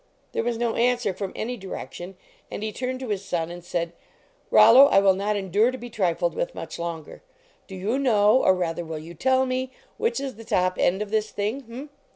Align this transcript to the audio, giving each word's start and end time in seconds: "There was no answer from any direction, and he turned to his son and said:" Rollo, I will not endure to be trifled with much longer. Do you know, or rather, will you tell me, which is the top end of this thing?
"There 0.33 0.41
was 0.43 0.57
no 0.57 0.73
answer 0.73 1.13
from 1.13 1.31
any 1.35 1.55
direction, 1.57 2.17
and 2.49 2.63
he 2.63 2.71
turned 2.71 2.99
to 3.01 3.09
his 3.09 3.23
son 3.23 3.51
and 3.51 3.63
said:" 3.63 3.93
Rollo, 4.49 4.87
I 4.87 4.97
will 4.97 5.13
not 5.13 5.35
endure 5.35 5.69
to 5.69 5.77
be 5.77 5.91
trifled 5.91 6.33
with 6.33 6.55
much 6.55 6.79
longer. 6.79 7.21
Do 7.67 7.75
you 7.75 7.99
know, 7.99 8.41
or 8.43 8.55
rather, 8.55 8.83
will 8.83 8.97
you 8.97 9.13
tell 9.13 9.45
me, 9.45 9.71
which 9.99 10.19
is 10.19 10.37
the 10.37 10.43
top 10.43 10.79
end 10.79 11.03
of 11.03 11.11
this 11.11 11.29
thing? 11.29 11.89